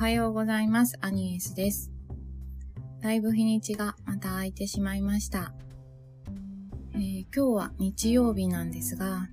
[0.00, 0.96] はようございます。
[1.02, 1.90] アニエスです。
[3.02, 5.52] だいぶ日にちがまた空いてしまいました。
[6.94, 9.28] えー、今日は日曜日なんですが、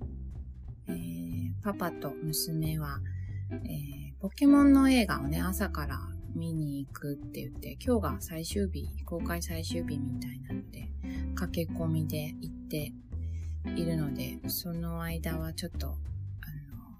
[0.86, 2.98] えー、パパと娘は、
[3.50, 6.00] えー、ポケモンの映画をね、朝から
[6.36, 10.90] 見に行くって言って、今日が最終日、公開最終日みたいなので、
[11.34, 12.92] 駆け込みで行って
[13.74, 15.96] いるので、その間はちょっと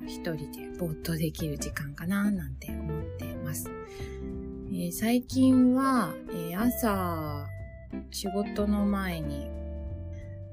[0.06, 3.70] 一人でぼーっとできる時間かななんて思ってます。
[4.70, 7.47] えー、最近は、えー、朝、
[8.11, 9.51] 仕事の前に、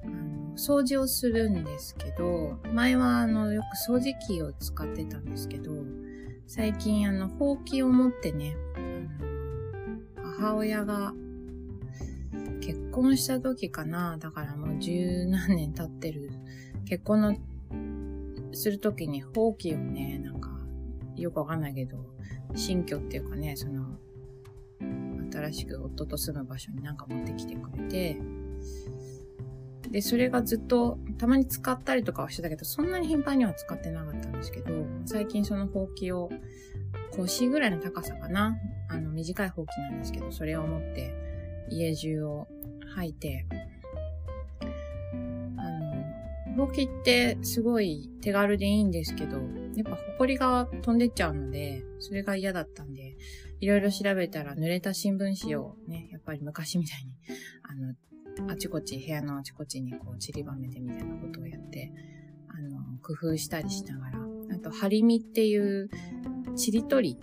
[0.04, 5.71] あの、掃除をするんですけど、前はあの、よく掃除機を使ってたんですけど、
[6.48, 11.13] 最近あの、ほうきを持ってね、あの、母親が
[12.62, 16.32] 結婚した時かな、だからもう十何年経ってる、
[16.85, 17.35] 結婚の
[18.54, 20.34] するときに放棄をね、なん、
[21.21, 21.97] よくわかんないけど、
[22.55, 23.98] 新居っていうかね、その、
[25.31, 28.17] 新しく夫と住む場所になんか持ってきてくれて、
[29.90, 36.29] で、それがずっと、たまに使ったりとかはしてたけど、そんなに頻繁には使ってなかったんですけど、最近そのほうきを、
[37.12, 38.57] 腰ぐらいの高さかな
[38.90, 41.13] あの、短いほうきなんですけど、それを持って、
[41.70, 42.47] 家中を
[42.97, 43.45] 履いて、
[46.57, 49.40] ほうきってすごい手軽でいいんですけど、
[49.76, 53.18] やっぱ埃が飛んでっちゃうので、それが嫌だったんで、
[53.59, 57.12] いろいろ調べたら濡れた新聞紙をね、やっぱり昔みたいに、
[57.63, 61.91] あの、あちこち、部屋のあちこちにこう散りばめてみたいなことをやって、
[62.48, 64.19] あの、工夫したりしながら、
[64.53, 65.90] あと、ハリミっていう
[66.56, 67.18] ちりとり、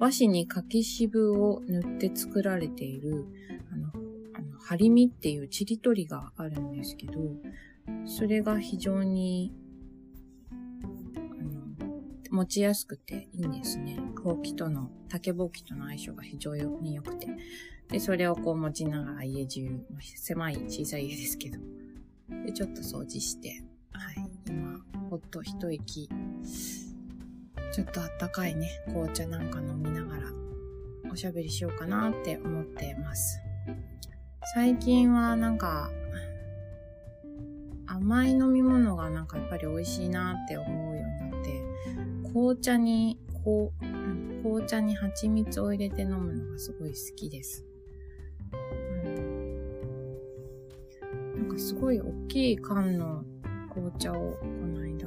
[0.00, 3.26] 和紙に柿渋を塗って作られている、
[3.72, 3.88] あの、
[4.34, 7.12] あの、ハリミっていうちりとりがあるんですけど、
[8.06, 9.52] それが非常に、
[12.30, 13.98] 持ちやすくていいんですね。
[14.22, 17.28] ほうきとの、竹ぼうきとの相性が非常に良くて。
[17.88, 19.68] で、それをこう持ちながら家中、
[20.16, 21.58] 狭い小さい家ですけど、
[22.46, 23.62] で、ちょっと掃除して、
[23.92, 26.08] はい、今、ほっと一息、
[27.72, 30.32] ちょっとあったかいね、紅茶なんか飲みながら、
[31.12, 33.38] おしゃべりしようかなって思ってます。
[34.54, 35.90] 最近はなんか、
[37.86, 40.93] 甘い飲み物がなんかやっぱり美味しいなって思う、
[42.34, 43.84] 紅茶に、こう、
[44.42, 47.64] 紅茶に蜂蜜を入れて飲むのがすごい好きです。
[49.04, 49.76] うん、
[51.36, 53.22] なんかすごい大きい缶の
[53.72, 55.06] 紅茶をこの間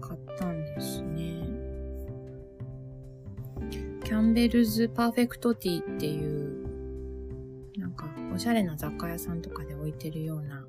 [0.00, 1.44] 買ったんですね。
[4.04, 10.64] キャンベルズパーフェクトティーっていう、なんかおしゃれな雑貨屋さんとかで置いてるような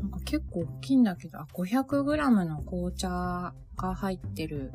[0.00, 4.70] なんか結構大きいんだけど、あ、500g の紅茶が入ってる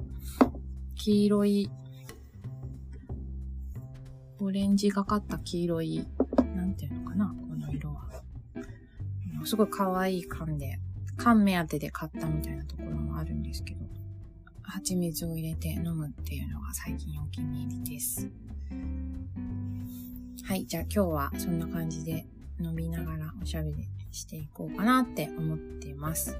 [0.95, 1.71] 黄色い、
[4.39, 6.05] オレンジがかった黄色い、
[6.55, 8.09] なんていうのかな、この色は。
[9.45, 10.79] すごい可愛い缶で、
[11.15, 13.85] 缶目当てで買ったみたいなところもあるんですけど、
[14.61, 18.29] 蜂蜜を入れて飲むっていうのが最近お気に入りです。
[20.43, 22.25] はい、じゃあ今日はそんな感じで
[22.59, 26.37] 飲みながらおしゃべりしていこうかなって思っています。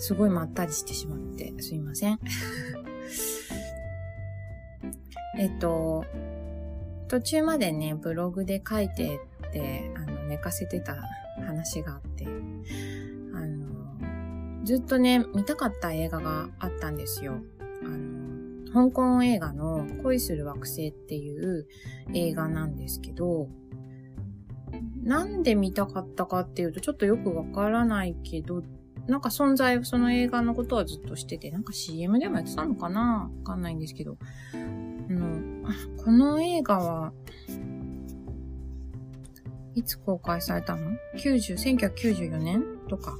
[0.00, 2.18] すごいまったりしてしまってすいません。
[5.38, 6.04] えっと、
[7.08, 10.96] 途中までね、ブログで書いてって、あの、寝かせてた
[11.46, 12.26] 話があって、
[13.34, 17.40] あの、ずっとね、見たかった映画があったんですよ。
[17.82, 21.66] あの、香港映画の恋する惑星っていう
[22.14, 23.48] 映画なんですけど、
[25.02, 28.62] なんで見たかったかっていうと、ちょっとよくわからないけど、
[29.10, 33.30] なんか存在、その映画のことはずっとしてて、なんか CM でもやってたのかな？
[33.38, 34.16] わかんないんですけど、
[34.54, 34.56] あ
[35.12, 35.68] の、
[36.02, 37.12] この映画は、
[39.74, 42.64] いつ公開されたの ?90、1994年？
[42.88, 43.18] とか。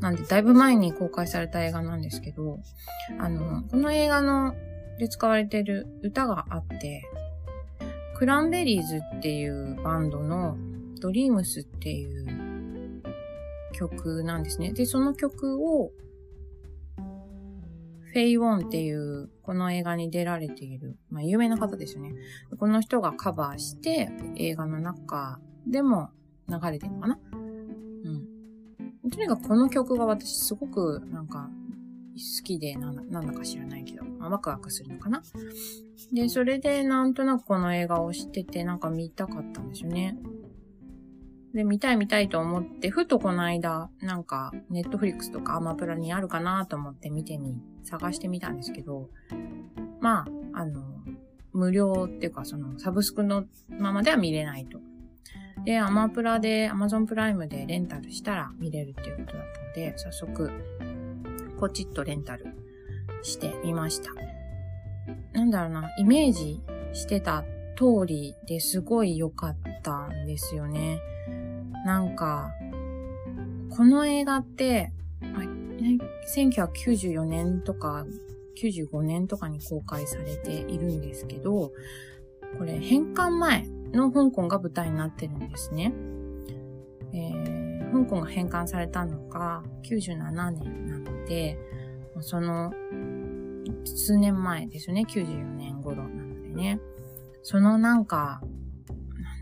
[0.00, 2.60] なんで、だいぶ前に公開された映画なんですけど、
[3.18, 4.54] あの、この映画の、
[4.98, 7.02] で使われてる歌があって、
[8.14, 10.56] クランベリーズっていうバンドの
[11.00, 12.45] ドリームスっていう
[13.76, 14.72] 曲なんですね。
[14.72, 15.92] で、その曲を
[18.12, 22.14] フェイ・ウォンっていうこの映画に出られている、まあ有名な方ですよね。
[22.58, 26.08] この人がカバーして映画の中でも
[26.48, 27.18] 流れてるのかな？
[27.32, 27.38] う
[28.08, 29.10] ん。
[29.10, 31.50] とにかくこの曲が私すごくなんか
[32.14, 35.22] 好きでなんなんだか知らないけど、まあ、ワクワクするのかな？
[36.12, 40.16] で、それでなんとなくこの映画を知っててなんか見たかったんですよね。
[41.56, 49.08] で、見たい見たいと思って、ふとこの間、なんか、ネットフリックスとかアマプラにあるかなと思って見てみ、探してみたんですけど、
[50.00, 50.82] まあの、
[51.54, 54.80] 無料っていうか、その、サブスクのままでは見れないと。
[55.64, 60.50] で、アマプラで、アマゾンプライムでレンタルしたら見れるっていうことだったので、早速、
[61.58, 62.54] ポチッとレンタル
[63.22, 64.10] してみました。
[65.32, 66.60] なんだろうな、イメージ
[66.92, 67.44] してた
[67.78, 71.00] 通りですごい良かったんですよね。
[71.86, 72.52] なんか、
[73.70, 74.92] この映画って、
[76.34, 78.04] 1994年とか
[78.60, 81.70] 95年とかに公開されているんですけど、
[82.58, 85.92] これ返還前の香港が舞台になってるんですね。
[87.12, 91.56] えー、香港が返還されたのが97年なので、
[92.18, 92.72] その
[93.84, 96.80] 数年前ですよね、94年頃なのでね。
[97.44, 98.40] そのなんか、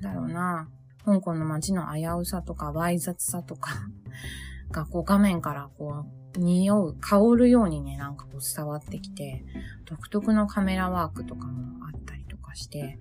[0.03, 0.69] なんだろうな、
[1.05, 3.89] 香港の街の危うさとか、わい雑さとか
[4.71, 6.05] がこう画面からこ
[6.37, 9.45] う、匂う、香るようにね、なんかこう伝わってきて、
[9.85, 12.99] 独特のカメラワークとかもあったりとかして、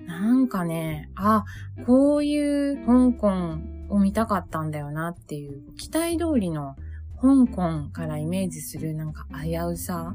[0.00, 1.44] なんかね、あ、
[1.86, 3.58] こういう香港
[3.88, 6.76] を見たかったんだよなっていう、期待通りの
[7.20, 10.14] 香港からイメージするなんか危うさ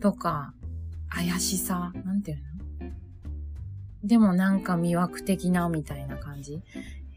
[0.00, 0.54] とか、
[1.08, 2.51] 怪しさ、なんていうの？
[4.04, 6.60] でもなんか魅惑的なみたいな感じ？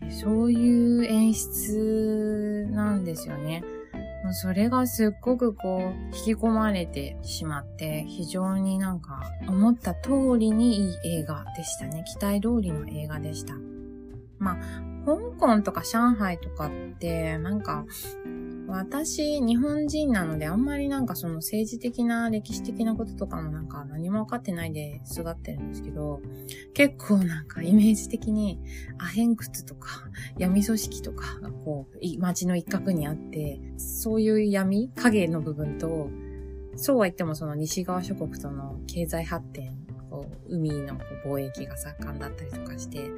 [0.10, 3.64] そういう演出なんですよね。
[4.34, 12.04] それがすっごくこう、引き込まれてしまって、非常になんか、思った通りにいい映画でしたね。
[12.08, 13.54] 期待通りの映画でした。
[14.40, 14.56] まあ、
[15.06, 17.86] 香港とか上海とかって、なんか、
[18.68, 26.22] 私、日本人なので、あんまりなんかその政治的な歴史的なこととかもなんか何もわかってないで育ってるんですけど、
[26.74, 28.60] 結構なんかイメージ的に
[28.98, 36.10] アヘン窟とか闇組織とかがこう、街の一角にあって、そういう闇、影の部分と、
[36.76, 39.78] そうは言ってもその西側諸国との経済発展、
[40.10, 43.12] こう海の貿易が盛んだったりとかして、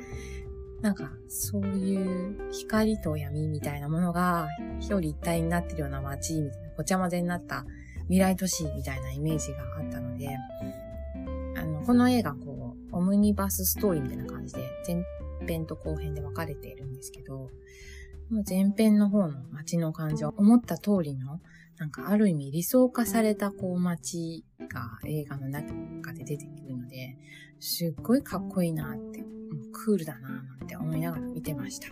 [0.81, 4.47] なんか、そういう光と闇みたいなものが、
[4.81, 7.65] 表裏一体になってるような街みたいな、ごちゃ混ぜになった
[8.03, 10.29] 未来都市みたいなイメージがあったので、
[11.56, 15.03] あの、この映画、こう、オムニバスストーリーみたいな感じで、前
[15.47, 17.50] 編と後編で分かれているんですけど、
[18.47, 21.39] 前編の方の街の感じは思った通りの、
[21.77, 25.71] なんかある意味理想化されたこう街が映画の中
[26.13, 27.18] で出てくるので、
[27.59, 29.23] すっごいかっこいいなって、
[29.71, 31.88] クールだななんて思いながら見てました。
[31.88, 31.92] い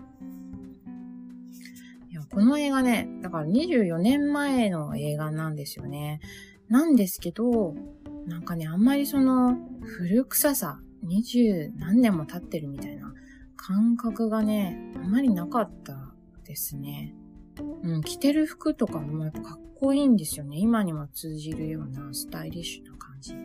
[2.11, 6.19] や、この映画ね、だから24年前の映画なんですよね。
[6.69, 7.75] なんですけど、
[8.27, 13.13] なんかね、あんまりその古臭さ、20何年も経ってるみたいな
[13.55, 16.13] 感覚がね、あんまりなかった
[16.43, 17.13] ですね。
[17.83, 20.57] うん、着てる服とかもやっぱかっこいいんですよね。
[20.57, 23.35] 今にも通じるようなスタイリッシュな感じ。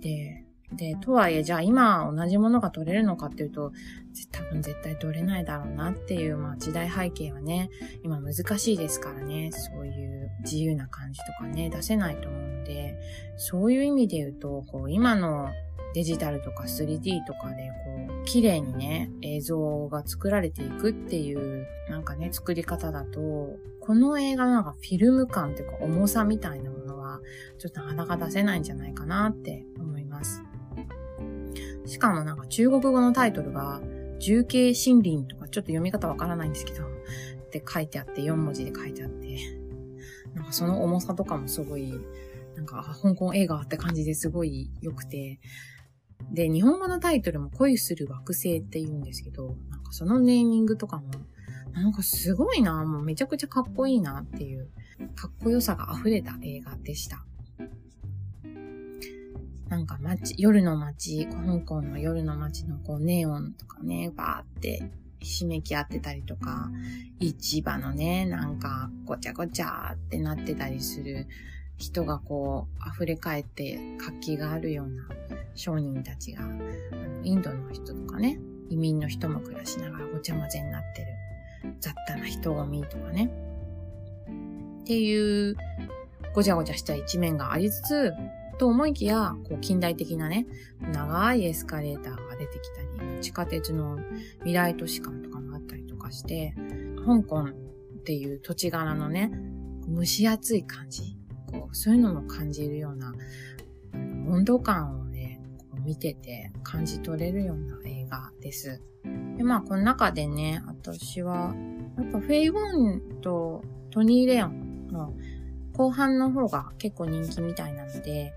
[0.00, 0.44] で、
[0.76, 3.72] で、とはいえ、じゃあ今同じものが取れるのかっていうと、
[4.30, 7.70] 多分絶対取れないだろうなっていう、まあ時代背景はね、
[8.02, 12.98] 今難しいですからね、そういう自由な感じとかね、出せないと思うので、
[13.36, 15.48] そういう意味で言うと、こう今の
[15.94, 27.20] デジタルとか 3D とかでこう、綺麗にね、映像が作られていくっていう、なんかね、作り方だと、この映画のなんかフィルム感っていうか重さみたいなものは、
[27.58, 29.66] ちょっとなかなか出せないんじゃないかなって。
[31.86, 33.80] しかもなんか中国語のタイトルが、
[34.18, 39.38] 重慶森林とかちょっと読み方わからないんですけど、って書いてあって、4文字で書いてあって、
[40.34, 41.94] なんかその重さとかもすごい、
[42.56, 45.40] なんか香港映画って感じですごい良くて、
[46.32, 51.04] で、日本語のタイトルも恋する惑星って言うんですけど、なんかそのネーミングとかも、
[51.72, 54.70] なんかすごいな、もうめちゃくちゃかっこいいなっていう、
[55.14, 57.24] かっこよさが溢れた映画でした。
[59.74, 64.88] なんか街、夜の街、香港の夜の街のこうネオンとかね、バーって
[65.18, 66.70] ひめき合ってたりとか、
[67.18, 71.26] 市場のね、なんかごちゃごちゃってなってたりする
[71.76, 75.08] 人がこう溢れ返って活気があるような
[75.56, 76.60] 商人たちが、あの
[77.24, 78.38] インドの人とかね、
[78.70, 83.28] 移民の人も暮らしながらごちゃ混ぜになってる雑多な人混みとかね。
[84.82, 85.56] っていう、
[86.32, 88.12] ごちゃごちゃした一面がありつつ、
[88.54, 90.46] と思いきや、こう近代的なね、
[90.80, 93.98] 長いエスカレーターが出てきたり、地下鉄の
[94.38, 96.54] 未来都市感とかもあったりとかして、
[97.04, 99.30] 香港っていう土地柄のね、
[99.88, 101.16] 蒸し暑い感じ、
[101.50, 103.12] こうそういうのも感じるような、
[104.28, 108.80] 温度感をね、こう見てて感じ取れるような映画です。
[109.36, 111.54] で、まあ、この中でね、私は、
[111.96, 115.14] やっぱフェイ・ウォンとトニー・レオンの
[115.74, 118.32] 後半の方が結構人気みたいなので、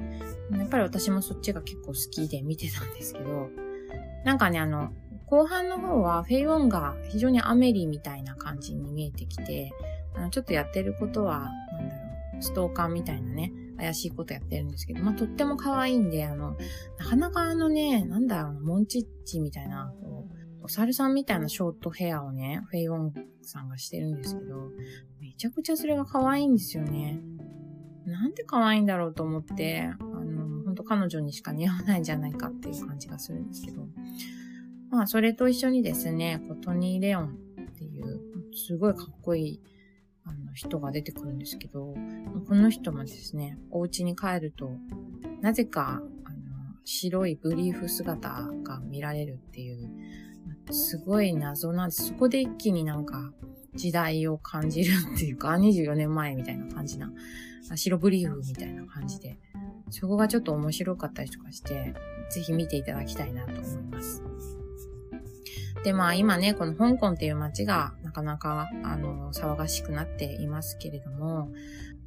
[0.52, 3.50] やっぱり私もそっちが結構好きで見てたんですけど、
[4.26, 4.92] なんかね、あの、
[5.28, 9.72] 後半の方はフェイウォンが非常にアメリーみたいな感じに見えてきて、
[10.16, 12.02] あのちょっとやってることは、なんだろ
[12.40, 16.58] う、ストーカーみたいなね、怪しいことやってるんですけど、まあ、とっても可愛いんで、あの、
[16.98, 19.94] なかなかあのね、なんだろう、モンチッチみたいな、
[20.68, 24.70] お猿さんみたいなショートヘアをね、フェイウォンさんがしてるんですけど、
[25.22, 27.22] めちゃくちゃそれが可愛いんですよね。
[28.06, 33.88] なんで可愛いんだろうと思って、あの、本当彼女にしか似合わないんじゃないかっていう感じがするんですけど。
[34.90, 38.20] まあ、それと一緒にですね、トニー・レオンっていう、
[38.54, 39.62] すごいかっこいい、
[40.26, 41.94] あの、人が出てくるんですけど、
[42.46, 44.70] この人もですね、お家に帰ると、
[45.40, 46.38] なぜか、あの、
[46.84, 50.07] 白いブリーフ姿が見られるっていう、
[50.72, 52.08] すごい謎なんです。
[52.08, 53.32] そこで一気になんか、
[53.76, 57.12] 時代を感じるっていうか、 24年前みたいな感じな、
[57.76, 59.40] 白ブリーフみたいな感じで、
[59.90, 61.94] そこがちょっと面白かったりとかして、
[62.30, 64.24] ぜひ見ていただきたいなと思います。
[65.84, 71.52] で、まあ今ね、この香港っていう街がなかなか、あの、騒がしくなっていますけれども、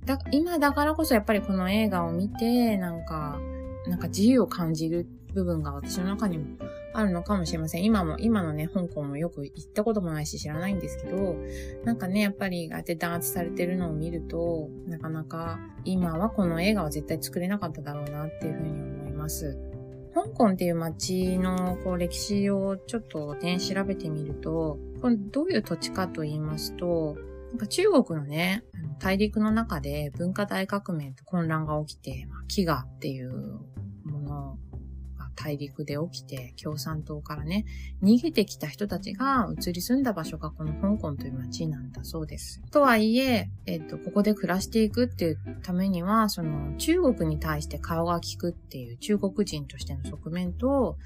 [0.04, 3.38] だ今だからこそやっぱりこの映画を見て、なんか、
[3.86, 6.56] なんか自由を感じる部分が私の中にも
[6.92, 7.84] あるのかもしれません。
[7.84, 11.36] 今も、今のね、香港もよく行ったこともないし知らないんですけど、
[11.84, 19.58] なんかね、やっぱりあて弾圧されてるのを見ると、なかなか今はこの映画は絶対作れなかっただろうなっていうふうに思います。
[20.14, 27.16] 香港っていう街のこう歴史をちょっとね、調べてみると、これどういう土地かと言いますと、
[27.50, 28.64] なんか中国のね、
[29.00, 33.60] 大陸の中で文化大革命と混乱が起きて、飢餓っていう
[35.34, 37.64] 大陸で起きて、共産党からね、
[38.02, 42.60] 逃げてきた人たちが移り住んだ場所がこの香港という街なんだそうです。
[42.70, 50.96] とはいえ、えっと、ここで暮らしていくっていうためには、その中国に対して顔が利くっていう中国人としての側面と、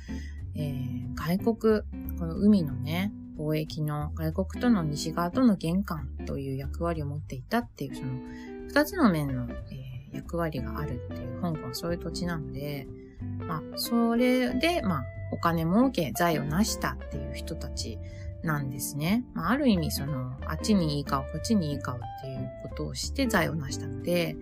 [0.54, 1.82] えー、外国、
[2.18, 8.12] この海のね、貿易の外国との西側との玄関という役割を持っていたっていう、その
[8.68, 12.86] 二つの面の、えー、役割があるっていう、香港はそういう土地なので、
[13.47, 17.99] まあ、それで、まあ、お金儲け、財を成したっていう人たち
[18.42, 19.25] なんですね。
[19.35, 24.37] まあ、ある意味、その、あっちにいい顔、こっちにいい顔っていうことをして財を成したので、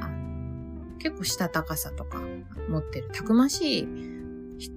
[0.00, 2.20] あの結構したたかさとか
[2.68, 3.88] 持ってる、たくましい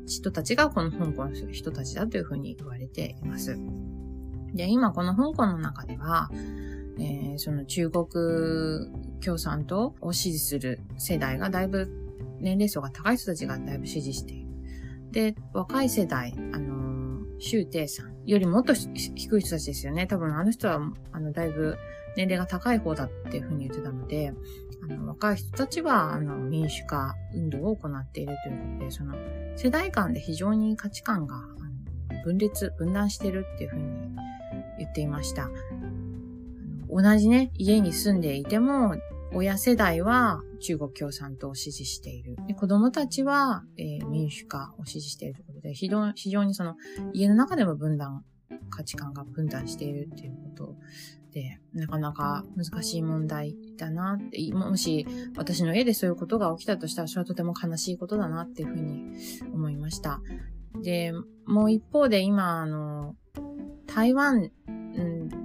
[0.07, 3.57] 人たちがこの香港の人たちだというふうに言われています。
[4.53, 6.29] で、今この香港の中では、
[6.99, 8.05] えー、その中国
[9.21, 11.89] 共産党を支持する世代がだいぶ
[12.41, 14.51] 年齢層が高い人たちがだいぶ支持している。
[15.11, 20.07] で、若い世代、あの、周庭さんよりもっと低い人たちですよね。
[20.07, 20.79] 多分あの人は、
[21.11, 21.77] あの、だいぶ
[22.15, 24.33] 年齢が高い方だっていうふうに言ってたので、
[24.83, 29.15] あの、若い人たちは、あの、民主化運動を行っているということで、その、
[29.55, 31.35] 世代間で非常に価値観が、
[32.23, 33.85] 分裂、分断してるっていうふうに
[34.77, 35.49] 言っていました。
[36.89, 38.95] 同じね、家に住んでいても、
[39.33, 42.35] 親世代は中国共産党を支持している。
[42.47, 46.75] で子供たちは、えー、民主化を支持しているということで、非常非常にその
[47.13, 48.23] 家の中でも分断、
[48.69, 50.75] 価値観が分断しているっていうこと
[51.31, 59.15] で、なかなか難しい問題だなって、もし私の家でそういうことが起きたとしたら、それはとても悲しいことだなっていうふうに
[59.53, 60.21] 思いました。
[60.83, 61.13] で、
[61.45, 63.15] もう一方で今、あの、
[63.87, 64.51] 台湾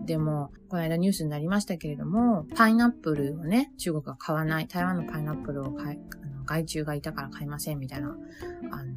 [0.05, 8.17] でも、この間ニュースになりましたけれども、パイナップルをね、中国が買わない、台湾のパイナップルを買い、あの害虫がいたから買いませんみたいな、
[8.71, 8.95] あの、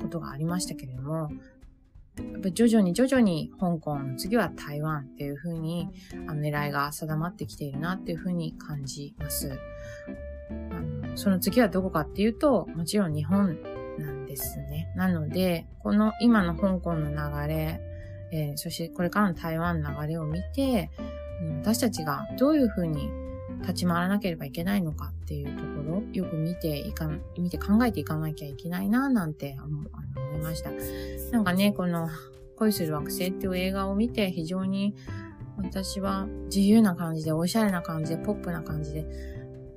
[0.00, 1.30] ことがありましたけれども、
[2.16, 5.88] やっぱ徐々に徐々に香港、次は台湾っていう風に
[6.28, 9.58] あの狙いが定まってきているなっていう風に感じます。
[10.50, 13.58] あのその次はどこかっていうと、もちろん日本
[13.98, 14.92] なんですね。
[14.94, 17.80] なので、この今の香港の流れ、
[18.34, 21.24] えー、そしてこれからの台湾の流れを見て、うん
[21.60, 23.10] 私たちがどういうふうに
[23.62, 30.70] 立ち回らなければいけないのかっていうところ、よく見ていか、見て考えていかなきゃいけないな、なんて思いました。
[31.32, 32.08] なんかね、この
[32.56, 34.94] 恋する惑星っていう映画を見て非常に
[35.56, 39.06] 私は自由な感じで、おしゃれな感じで、ポップな感じで、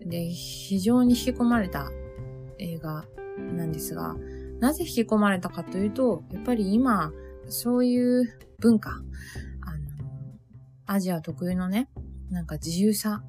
[0.06, 1.90] で、非常に引き込まれた
[2.60, 3.06] 映画
[3.56, 4.16] なんですが、
[4.60, 7.14] なぜ引き込まれたかというと、やっぱり今、
[7.50, 9.02] そういう文化、あの、
[10.86, 11.90] アジア特有のね、
[12.30, 13.24] なんか自由さ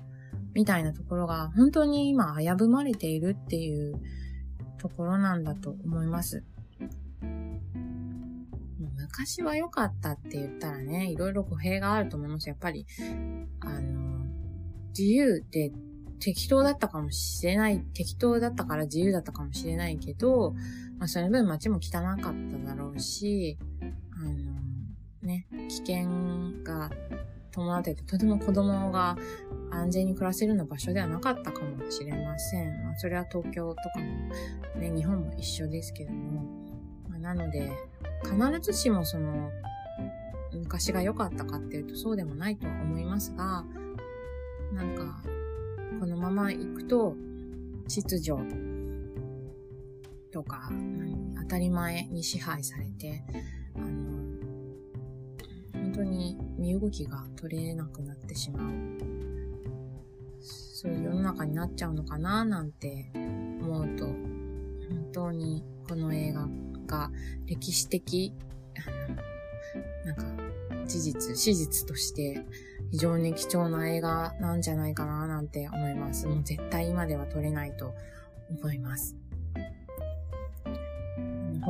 [0.55, 4.01] みたいなところが本当に今危ぶまれているっていう
[4.79, 6.43] ところなんだと思います。
[8.97, 12.49] 昔は良かったって言ったらね、いろいろ語弊があると思います。
[12.49, 12.87] やっぱり、
[13.61, 14.27] あの、
[14.91, 15.73] 自由で
[16.21, 20.55] 適当だったかもしれない、適当だったから自由だったかもしれないけど、
[20.99, 23.59] まあその分街も汚かっただろうし、
[24.19, 24.33] あの、
[25.23, 26.09] ね、危険
[26.65, 26.91] が
[27.53, 29.17] 伴ってて、とても子供が
[29.71, 32.85] 安全に暮らせるような場所ではなかったかもしれません。
[32.85, 36.43] まあそれは東京とかも、ね、日本も一緒ですけども、
[37.09, 37.71] まあ、なので、
[38.25, 39.51] 必ずしもその、
[40.53, 43.65] 昔が良かったかっていうとそうでもないとは思いますが、
[44.73, 45.23] なんか、
[46.01, 47.17] このまま行くと、
[47.89, 48.33] 秩序
[50.31, 50.71] とか、
[51.43, 53.25] 当たり前に支配されて、
[53.79, 58.73] あの、本当に身動きが取れなくなってしまう。
[60.41, 66.49] そういう世の中になっちゃうのかななんて思うと、本当にこの映画
[66.87, 67.11] が
[67.47, 68.33] 歴史的、
[70.07, 70.25] なんか、
[70.87, 72.45] 事実、史実として
[72.91, 76.27] 非常に貴重な映画なんじゃないかななんて思います。
[76.27, 77.95] もう絶対今では撮れないと
[78.49, 79.17] 思います。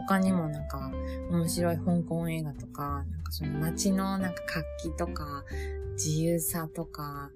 [0.09, 0.91] 他にもなんか
[1.31, 5.45] 面白い香港映画とか、なんかその街のなんか活気とか
[5.93, 7.31] 自由さとか、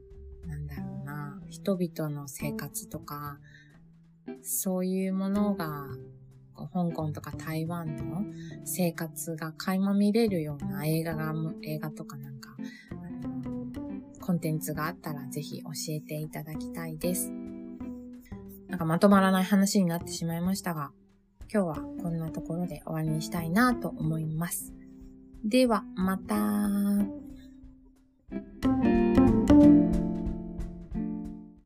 [0.46, 3.38] なんだろうな、人々の生活とか、
[4.40, 5.86] そういうものが
[6.54, 8.24] 香港とか台湾の
[8.64, 12.56] 生活が垣間見れるような映画が、映画とかなんか、
[14.22, 17.30] コンテンツがあったらぜひ教えていただきたいです。
[18.68, 20.92] なんかまとまらない話になってしまいましたが、
[21.52, 24.72] 今日はこんなところで終わりにしたいなと思います。
[25.44, 26.34] では、また。